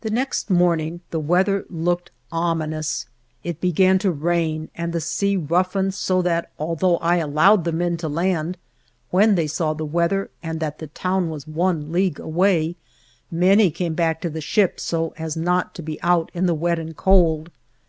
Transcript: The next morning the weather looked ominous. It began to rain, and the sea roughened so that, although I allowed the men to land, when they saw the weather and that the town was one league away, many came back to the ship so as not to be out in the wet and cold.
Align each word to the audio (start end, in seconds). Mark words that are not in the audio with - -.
The 0.00 0.10
next 0.10 0.50
morning 0.50 1.00
the 1.12 1.20
weather 1.20 1.64
looked 1.70 2.10
ominous. 2.32 3.06
It 3.44 3.60
began 3.60 4.00
to 4.00 4.10
rain, 4.10 4.68
and 4.74 4.92
the 4.92 5.00
sea 5.00 5.36
roughened 5.36 5.94
so 5.94 6.22
that, 6.22 6.50
although 6.58 6.96
I 6.96 7.18
allowed 7.18 7.62
the 7.62 7.70
men 7.70 7.96
to 7.98 8.08
land, 8.08 8.56
when 9.10 9.36
they 9.36 9.46
saw 9.46 9.72
the 9.72 9.84
weather 9.84 10.28
and 10.42 10.58
that 10.58 10.80
the 10.80 10.88
town 10.88 11.30
was 11.30 11.46
one 11.46 11.92
league 11.92 12.18
away, 12.18 12.74
many 13.30 13.70
came 13.70 13.94
back 13.94 14.20
to 14.22 14.28
the 14.28 14.40
ship 14.40 14.80
so 14.80 15.14
as 15.18 15.36
not 15.36 15.72
to 15.76 15.82
be 15.84 16.02
out 16.02 16.32
in 16.34 16.46
the 16.46 16.54
wet 16.54 16.80
and 16.80 16.96
cold. 16.96 17.52